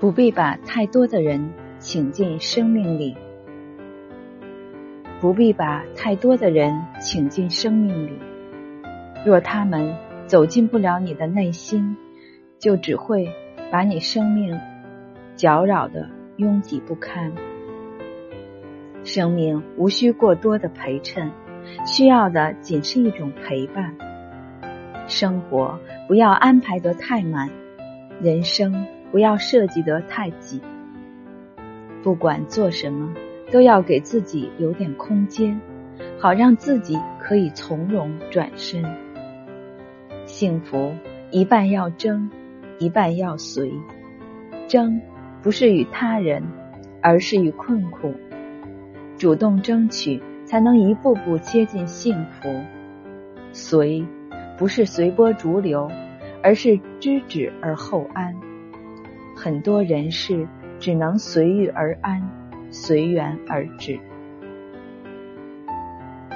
[0.00, 3.14] 不必把太多的人请进生命里，
[5.20, 8.18] 不必把太多的人请进生命里。
[9.26, 9.94] 若他们
[10.26, 11.98] 走进不了你的内心，
[12.58, 13.28] 就只会
[13.70, 14.58] 把你生命
[15.36, 17.30] 搅扰的拥挤不堪。
[19.04, 21.30] 生命无需过多的陪衬，
[21.84, 23.94] 需要的仅是一种陪伴。
[25.06, 25.78] 生活
[26.08, 27.50] 不要安排得太满，
[28.22, 28.86] 人生。
[29.10, 30.60] 不要设计得太紧，
[32.02, 33.14] 不管做什么，
[33.50, 35.60] 都要给自己留点空间，
[36.18, 38.84] 好让自己可以从容转身。
[40.26, 40.94] 幸福
[41.30, 42.30] 一半要争，
[42.78, 43.72] 一半要随。
[44.68, 45.00] 争
[45.42, 46.42] 不是与他人，
[47.02, 48.14] 而是与困苦。
[49.18, 52.62] 主动争取，才能一步步接近幸福。
[53.52, 54.06] 随
[54.56, 55.90] 不是随波逐流，
[56.42, 58.32] 而是知止而后安。
[59.42, 60.46] 很多人事
[60.78, 62.28] 只能随遇而安，
[62.70, 63.98] 随缘而止，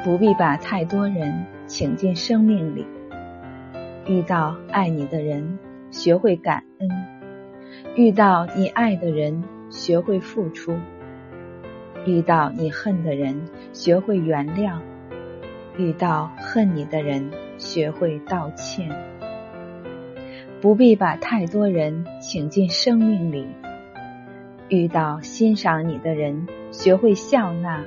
[0.02, 2.86] 不必把太多人请进生命里。
[4.06, 5.58] 遇到爱你的人，
[5.90, 6.88] 学会感恩；
[7.94, 10.72] 遇到你爱的人，学会付出；
[12.06, 13.38] 遇到你恨的人，
[13.74, 14.78] 学会原谅；
[15.76, 18.88] 遇到恨你的人，学会道歉。
[20.64, 23.46] 不必把太多人请进生命里。
[24.70, 27.82] 遇到欣赏你的人，学会笑纳；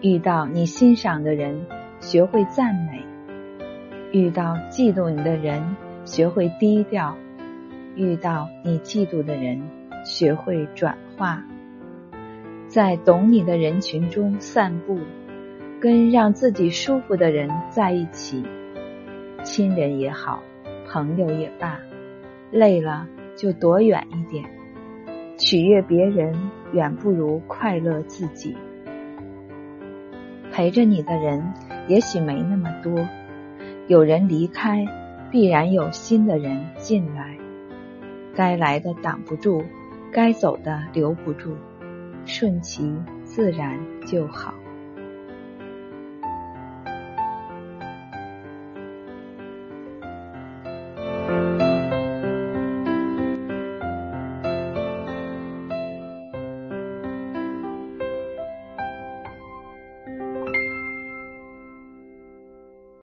[0.00, 1.66] 遇到你欣赏的人，
[2.00, 3.02] 学会赞美；
[4.10, 7.14] 遇到嫉妒你的人，学会低调；
[7.94, 9.60] 遇到你嫉妒的人，
[10.02, 11.44] 学会转化。
[12.68, 14.98] 在懂你的人群中散步，
[15.78, 18.42] 跟让自己舒服的人在一起，
[19.44, 20.42] 亲人也好。
[20.88, 21.78] 朋友也罢，
[22.50, 23.06] 累了
[23.36, 24.44] 就躲远一点。
[25.38, 26.34] 取悦别人
[26.72, 28.56] 远不如快乐自己。
[30.50, 31.52] 陪着你的人
[31.88, 33.06] 也许没那么多，
[33.86, 34.86] 有人离开，
[35.30, 37.36] 必然有新的人进来。
[38.34, 39.62] 该来的挡不住，
[40.10, 41.54] 该走的留不住，
[42.24, 42.94] 顺其
[43.24, 44.54] 自然就好。